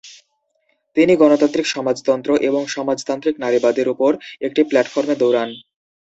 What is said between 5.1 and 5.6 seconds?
দৌড়ান।